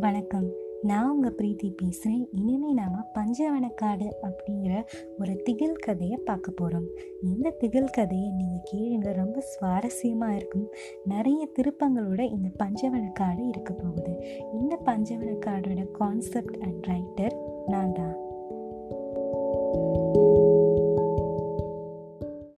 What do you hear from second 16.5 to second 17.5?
and writer